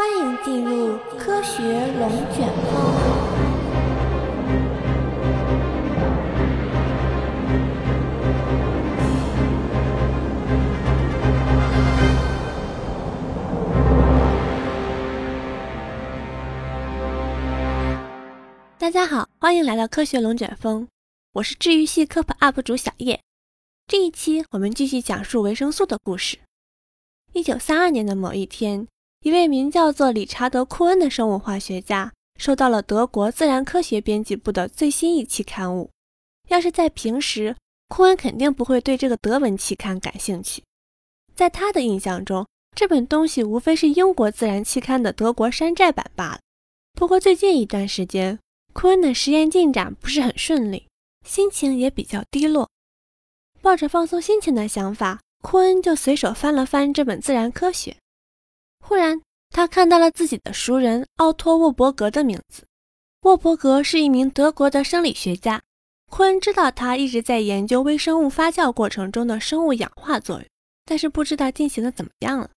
[0.00, 1.60] 欢迎进入科学
[1.98, 2.94] 龙卷风。
[18.78, 20.86] 大家好，欢迎来到科学龙卷风，
[21.32, 23.20] 我是治愈系科普 UP 主小叶。
[23.88, 26.38] 这一期我们继续讲述维生素的故事。
[27.32, 28.86] 一九三二年的某一天，
[29.20, 35.90] 一位名叫做理查德·库恩的生物化学家收到了德国自然科学编辑部的最新一期刊物。
[36.48, 37.56] 要是在平时，
[37.88, 40.62] 库恩肯定不会对这个德文期刊感兴趣。
[41.34, 42.46] 在他的印象中，
[42.76, 46.40] 这本东西无非是英国自然期刊的德国山寨版罢了。
[46.94, 48.38] 不过最近一段时间，
[48.72, 50.86] 库恩的实验进展不是很顺利，
[51.26, 52.70] 心情也比较低落。
[53.60, 57.90] 抱着放松心情的想法，库恩就随手翻了翻这本《自然科学》。
[58.80, 62.64] 忽然，他看到了自己的熟人奥托·沃伯格的名字。
[63.22, 65.60] 沃伯格是一名德国的生理学家。
[66.10, 70.46] 库恩知道他一直在研究微生物发酵过程中的生物氧化作用，
[70.86, 72.48] 但是不知道进行的怎么样了。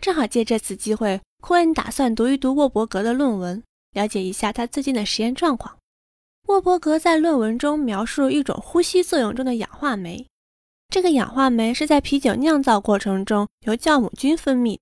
[0.00, 3.62] 正好借这次机会，库恩打算读一读沃伯格的论文。
[3.92, 5.78] 了解一下他最近的实验状况。
[6.48, 10.26] 沃伯格在论文中描述一种呼吸作用中的氧化酶，
[10.88, 14.78] 这个氧化酶是在啤酒酿造过程中由酵母菌分泌，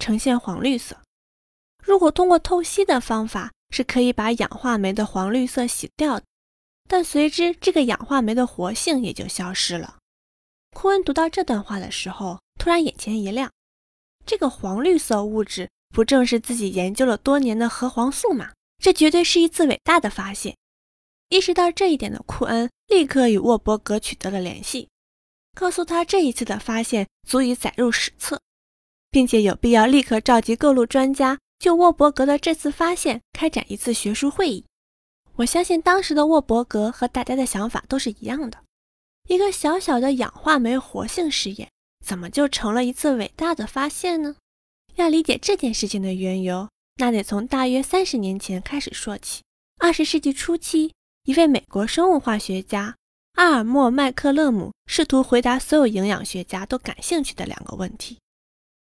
[0.00, 0.96] 呈现黄绿色。
[1.80, 6.26] 如果通过透析的方法，是可以把氧化酶的黄绿色洗掉的，
[6.88, 9.98] 但随之这个氧化酶的活性也就消失了。
[10.72, 13.52] 库恩读到这段话的时候，突然眼前一亮，
[14.26, 15.68] 这个黄绿色物质。
[15.92, 18.52] 不正是自己研究了多年的核黄素吗？
[18.78, 20.56] 这绝对是一次伟大的发现。
[21.30, 24.88] 意识到这一点的库恩立刻与沃伯格取得了联系，
[25.52, 28.40] 告诉他这一次的发现足以载入史册，
[29.10, 34.64] 并且有必要立刻召集各路专家就沃伯格的这次发现开展一次学术会议。
[35.36, 38.58] 我相信当时的沃伯格和大家的想法都是一样的：
[39.28, 41.70] 一个小小的氧化酶活性实验，
[42.04, 44.36] 怎么就成了一次伟大的发现呢？
[44.96, 49.42] 要理解这件事情的缘由，那得从大约三十年前开始说起。
[49.78, 50.92] 二十世纪初期，
[51.24, 52.96] 一位美国生物化学家
[53.34, 58.18] 阿尔默·麦克勒姆试图回答所有营养学家都感兴趣的两个问题：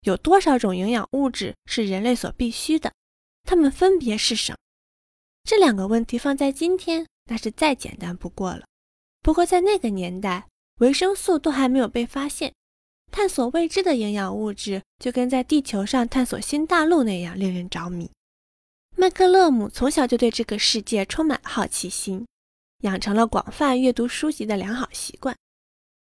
[0.04, 2.94] 有多少种营养物质是人类所必需的？
[3.44, 4.58] 它们分别是什么？
[5.44, 8.66] 这两个问题放在今天，那是再简单不过了。
[9.22, 10.48] 不过在那个年代，
[10.80, 12.54] 维生素都还没有被发现。
[13.12, 18.10] 探索未知的营养物质，就跟在地球上探索新大陆那样令人着迷。
[18.96, 22.26] 麦克勒姆从小就对这个世界充满好奇心，
[22.82, 25.36] 养成了广泛阅读书籍的良好习惯。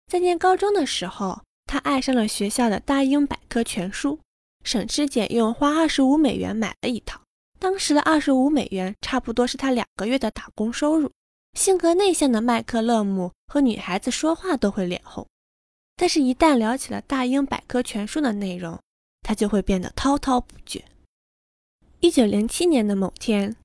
[0.08, 1.42] 在念高中的时候，
[1.76, 4.18] 他爱上了学校的大英百科全书，
[4.64, 7.20] 省吃俭用花二十五美元买了一套。
[7.60, 11.12] 当时的二十五美元差不多是他两个月的打工收入。
[11.54, 15.28] 性格内向的麦克勒姆和女孩子说话都会脸红。
[15.98, 18.80] 但是，一旦聊起了大英百科全书的内容，
[19.22, 20.86] 他就会变得滔滔不绝。
[22.00, 23.58] 一九零七年的某天，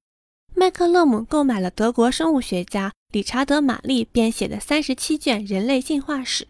[0.56, 6.44] 麦克勒姆购买了德国生物学家理查德·玛丽编写的三十七卷《人类进化史》，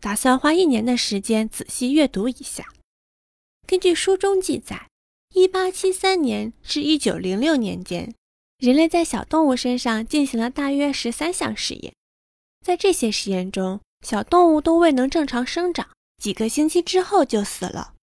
[0.00, 2.66] 打算花一年的时间仔细阅读一下。
[3.66, 4.88] 根据书中记载，
[5.34, 8.14] 一八七三年至一九零六年间，
[8.58, 11.92] 人类在小动物身上进行了大约十三项实验，
[12.64, 15.88] 在这些实验中，小动物都未能正常生长，
[16.22, 17.94] 几个星期之后就死了。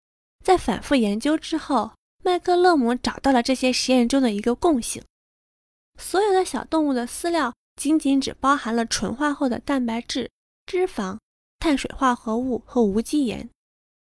[0.44, 1.92] 在反复研究之后，
[2.24, 5.04] 麦克勒姆找到了这些实验中的一个共性：
[6.00, 10.30] 所有的小动物的饲料仅仅只包含了纯化后的蛋白质、
[10.68, 11.18] 脂肪、
[11.66, 13.50] 碳水化合物和无机盐，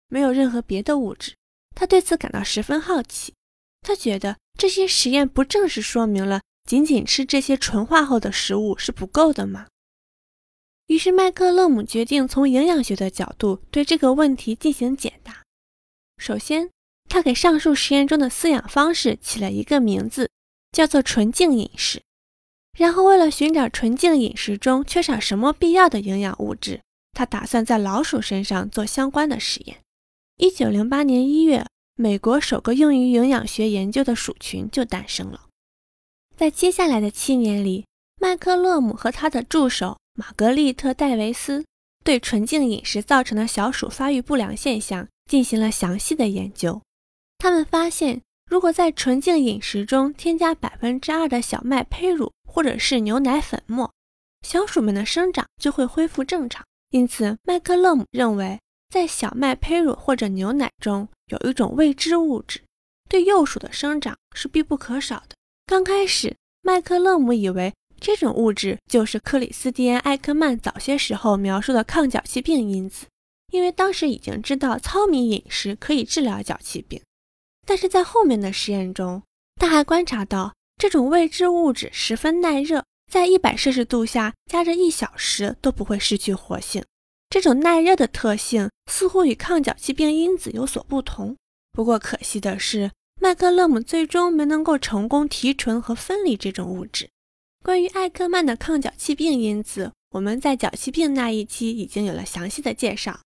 [0.08, 1.34] 没有任何别的物质。
[1.76, 3.34] 他对此感到十分好奇。
[3.82, 9.66] 他觉得这些实验不正是说明了仅仅吃这些纯化后的食物是不够的吗？
[10.86, 15.42] 于是，麦克勒姆决定从营养学的角度对这个问题进行解答。
[16.20, 16.70] 首先，
[17.10, 20.30] 他给上述实验中的饲养方式起了一个名字，
[20.72, 22.04] 叫做“纯净饮食”。
[22.78, 26.82] 然后，为了寻找纯净饮食中缺少什么必要的营养物质，
[27.14, 29.78] 他打算在老鼠身上做相关的实验。
[30.38, 31.66] 一九零八年一月，
[31.96, 35.48] 美国首个用于营养学研究的鼠群就诞生了。
[36.38, 37.86] 在接下来的七年里，
[38.22, 39.98] 麦克勒姆和他的助手。
[40.16, 41.64] 玛格丽特·戴维斯
[42.04, 46.82] 对纯净饮食造成的小鼠发育不良现象进行了详细的研究。
[47.38, 53.94] 他们发现，如果在纯净饮食中添加百分之二的小麦胚乳或者是牛奶粉末，
[54.42, 56.66] 小鼠们的生长就会恢复正常。
[56.92, 58.60] 因此，麦克勒姆认为，
[58.90, 62.62] 在小麦胚乳或者牛奶中有一种未知物质，
[63.08, 65.36] 对幼鼠的生长是必不可少的。
[65.66, 73.06] 刚开始，麦克勒姆以为这种物质就是克里斯蒂安·艾克曼早些时候描述的抗脚气病因子，
[73.52, 77.00] 因为当时已经知道糙米饮食可以治疗脚气病。
[77.68, 79.22] 但是在后面的实验中，
[79.58, 86.84] 他还观察到这种未知物质十分耐热，在一百摄氏度下加热一小时都不会失去活性。
[87.30, 91.36] 这种耐热的特性似乎与抗脚气病因子有所不同。
[91.72, 92.92] 不过可惜的是，
[93.22, 97.10] 麦克勒姆最终没能够成功提纯和分离这种物质。
[97.64, 103.20] 关于艾克曼的抗脚气病因子，我们在脚气病那一期已经有了详细的介绍。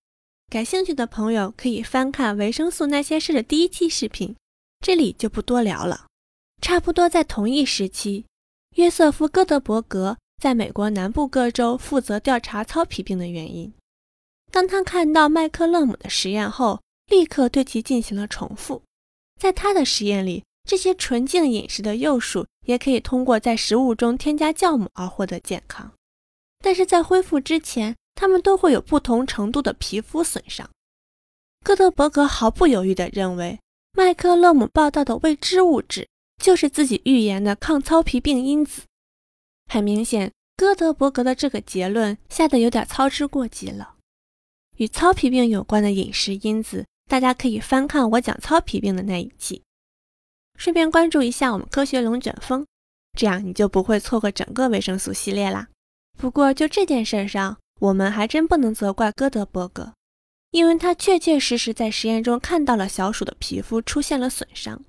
[0.52, 4.36] 感兴趣的朋友可以翻看维生素那些事的第一期视频，
[4.82, 6.08] 这里就不多聊了。
[6.62, 8.26] 差不多在同一时期，
[8.76, 13.72] 约瑟夫·戈德伯格在美国南部各州负责调查糙皮病的原因。
[14.52, 18.82] 当他看到麦克勒姆的实验后，立刻对其进行了重复。
[19.40, 25.92] 在他的实验里，这些纯净饮食的幼鼠也可以通过在食物中添加酵母而获得健康，
[26.60, 30.70] 但是在恢复之前，它们都会有不同程度的皮肤损伤。
[31.64, 33.60] 戈德伯格毫不犹豫地认为，
[33.92, 36.08] 麦克勒姆报道的未知物质
[36.44, 38.82] 就是自己预言的抗糙皮病因子。
[39.72, 43.96] 很明显，哥德伯格的这个结论下得有点操之过急了。
[44.76, 49.64] 与糙皮病有关的饮食因子，大家可以翻看我讲糙皮病的那一期，
[50.58, 52.66] 顺便关注一下我们科学龙卷风，
[53.18, 55.70] 这样你就不会错过整个维生素系列啦。
[56.18, 59.94] 不过就这件事上，我们还真不能责怪哥德伯格，
[60.52, 64.84] 因为他确确实实在实验中看到了小鼠的皮肤出现了损伤。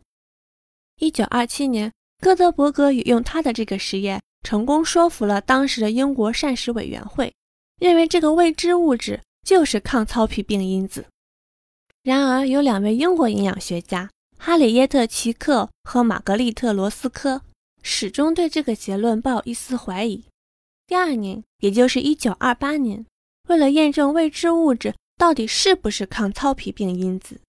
[1.01, 7.33] 一九二七年，哥德伯格也用他的这个实验成功说服了当时的英国膳食委员会，
[7.79, 9.21] 认为这个未知物质。
[9.45, 11.05] 就是抗糙皮病因子。
[12.03, 14.09] 然而，有两位英国营养学家
[14.39, 17.43] 哈里耶特·奇克和玛格丽特·罗斯科
[17.83, 20.25] 始终对这个结论抱有一丝怀疑。
[20.87, 23.05] 第二年，也就是1928年，
[23.51, 27.43] 为了验证未知物质到底是不是抗糙皮病因子，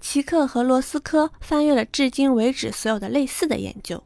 [0.00, 4.02] 奇克和罗斯科翻阅了至今为止所有的类似的研究。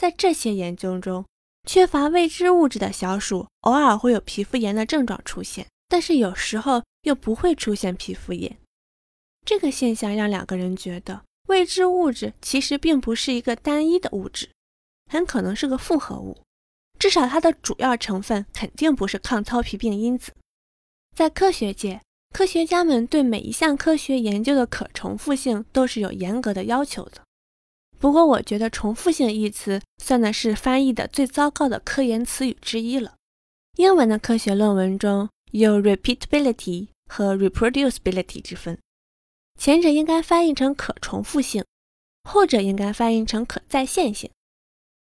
[0.00, 1.24] 在这些研究中，
[1.68, 5.66] 缺乏未知物质的小鼠偶尔会有皮肤炎的症状出现。
[5.88, 8.56] 但是有时候又不会出现皮肤炎，
[9.44, 14.48] 这个现象让两个人觉得未知物质其实并不是一个单一的物质，
[15.10, 16.40] 很可能是个复合物，
[16.98, 20.32] 至少它的主要成分肯定不是抗糙皮病因子。
[21.14, 22.00] 在科学界，
[22.32, 27.22] 科学家们对每一项科学研究的可重复性都是有严格的要求的。
[27.98, 33.14] 不过，我觉得“重复性”一词算的是翻译的最糟糕的科研词语之一了。
[33.76, 35.28] 英文的科学论文中。
[35.52, 38.78] 有 repeatability 和 reproducibility 之分，
[39.60, 41.62] 前者应该翻译成可重复性，
[42.24, 44.30] 后者应该翻译成可再现性。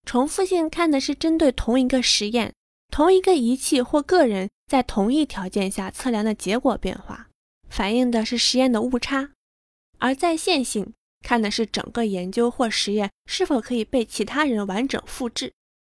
[0.04, 2.54] 重复性看的是针对同一个实验、
[2.88, 7.28] 同一个仪器或个人在同一条件下测量的结果变化，
[7.68, 9.30] 反映的是实验的误差；
[9.98, 15.52] 而在线性看的是整个研究或实验是否可以被其他人完整复制。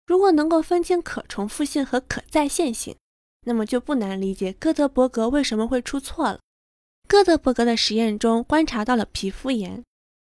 [0.06, 2.96] 如果能够分清可重复性和可再现性。
[3.46, 6.40] 那么就不难理解哥德伯格为什么会出错了。
[7.08, 9.82] 哥德伯格的实验中观察到了皮肤炎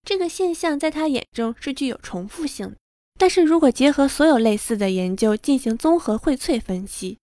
[0.03, 2.77] 这个现象，在他眼中是具有重复性的。
[3.19, 7.19] 但是如果结合所有类似的研究进行综合荟萃分析，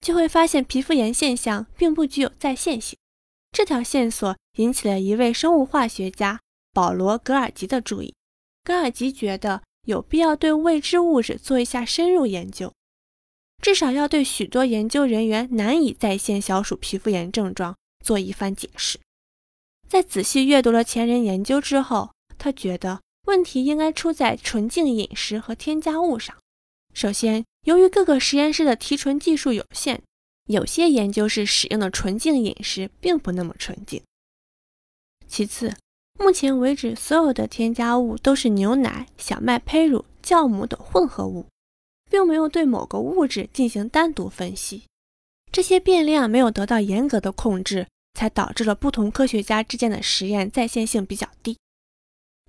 [0.00, 2.98] 就会发现皮肤炎现象并不具有再现性。
[3.52, 6.40] 这条线索引起了一位生物化学家
[6.72, 8.14] 保罗·格尔吉的注意。
[8.64, 12.72] 格尔吉觉得有必要对未知物质做一下深入研究。
[13.62, 18.98] 至少要对许多研究人员难以再现小鼠皮肤炎症状做一番解释。
[19.88, 26.36] 在仔细阅读了前人研究之后，他觉得问题应该出在纯净饮食和添加物上。
[26.92, 30.02] 首先，由于各个实验室的提纯技术有限，
[30.46, 34.02] 有些研究室使用的纯净饮食并不那么纯净。
[35.26, 35.74] 其次，
[36.18, 41.46] 目前为止所有的添加物都是牛奶、小麦胚乳、酵母等混合物。
[42.10, 44.84] 并没有对某个物质进行单独分析，
[45.50, 51.58] 这些变量没有得到严格的控制，才导致了不同科学家之间的实验在线性比较低。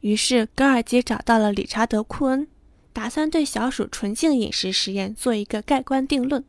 [0.05, 2.47] 于是，格尔吉找到了理查德·库恩，
[2.93, 6.45] 打算对小鼠纯净饮食实验做一个盖棺定论。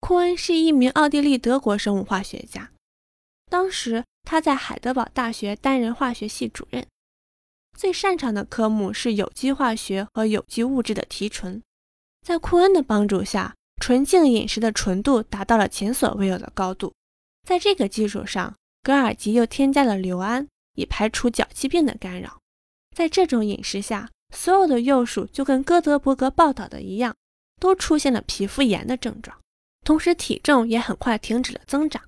[0.00, 2.72] 库恩是一名奥地利德国生物化学家，
[3.48, 6.84] 当时他在海德堡大学担任化学系主任，
[7.78, 11.62] 最擅长的科目是有机化学和有机物质的提纯。
[12.26, 16.92] 在库恩的帮助下，纯净饮食的纯度达到了前所未有的高度。
[17.46, 22.41] 在这个基础上，格尔吉又添加了硫胺，以排除脚气病的干扰。
[22.94, 27.14] 在这种饮食下，所有的幼鼠就跟哥德伯格报道的一样，
[27.60, 29.38] 都出现了皮肤炎的症状，
[29.84, 32.02] 同时体重也很快停止了增长。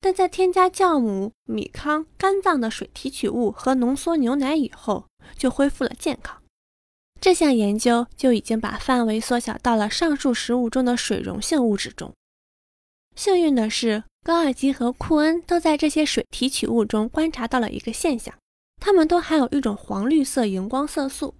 [0.00, 5.06] 但在添加酵母、米糠、肝脏的水提取物和浓缩牛奶以后，
[5.38, 6.42] 就恢复了健康。
[7.20, 12.12] 这项研究就已经把范围缩小到了上述食物中的水溶性物质中。
[13.14, 18.34] 幸运的是，高尔基和库恩都在这些水提取物中观察到了一个现象：
[18.84, 21.36] 它们都含有一种黄绿色荧光色素。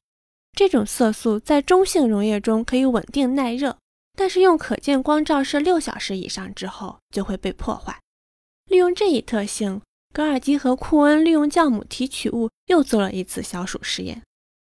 [0.53, 3.77] 这种色素在中性溶液中可以稳定耐热，
[4.17, 7.99] 但是用可见光照射六小时以上之后就会被破坏。
[8.67, 9.83] 利用这一特性，
[10.15, 14.23] 格尔基和库恩利用酵母提取物又做了一次小鼠实验。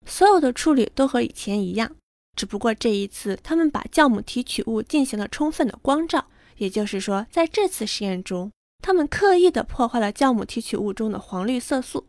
[0.08, 1.96] 所有的处理都和以前一样，
[2.36, 6.26] 只不过这一次他们把酵母提取物进行了充分的光照，
[6.58, 8.52] 也就是说，在这次实验中，
[8.82, 12.08] 他们刻意的破坏了酵母提取物中的黄绿色素。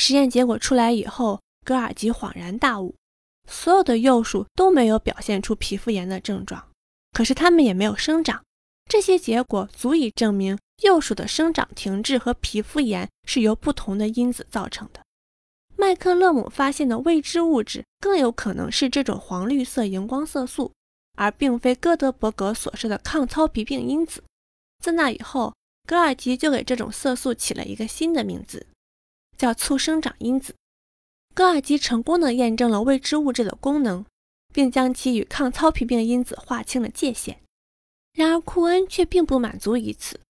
[0.00, 2.94] 实验结果出来以后，格尔吉恍然大悟：
[3.46, 6.70] 所有的幼鼠都没有表现出皮肤炎的症状，
[7.12, 8.42] 可是它们也没有生长。
[8.88, 15.02] 这些结果足以证明，幼鼠的生长停滞和皮肤炎是由不同的因子造成的。
[15.76, 20.72] 麦克勒姆发现的未知物质更有可能是这种黄绿色荧光色素，
[21.18, 24.24] 而并非哥德伯格所说的抗糙皮病因子。
[24.82, 25.54] 自那以后，
[25.86, 28.66] 格尔吉就给这种色素起了一个新的名字，
[29.40, 30.54] 叫促生长因子。
[31.34, 34.04] 高尔基成功的验证了未知物质的功能，
[34.52, 37.40] 并将其与抗糙皮病因子划清了界限。
[38.12, 40.20] 然而，库恩却并不满足于此，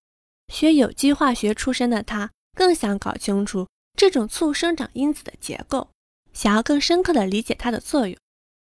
[0.46, 3.66] 学有机化学出身的他更想搞清楚。
[3.98, 5.88] 这种促生长因子的结构，
[6.32, 8.16] 想要更深刻地理解它的作用。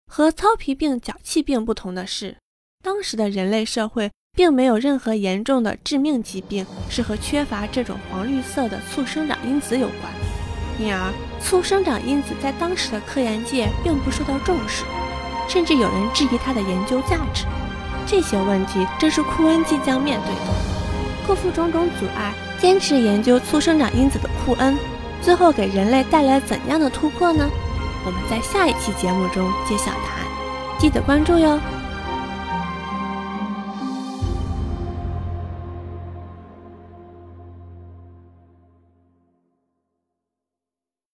[0.06, 2.38] 和糙皮病、脚气病不同的是，
[2.82, 10.10] 当时的人类社会并没有任何严重的致命疾病是和缺乏这种黄绿色的促生长因子有关，
[10.78, 14.84] 因而促生长因子在当时的科研界并不受到重视，
[15.48, 17.44] 甚至有人质疑它的研究价值。
[18.06, 20.54] 这些问题正是库恩即将面对的。
[21.26, 24.76] 克服种种阻碍，坚持研究促生长因子的库恩。
[25.20, 27.46] 最后给人类带来怎样的突破呢？
[28.06, 30.26] 我们在下一期节目中揭晓答案，
[30.78, 31.60] 记得关注哟。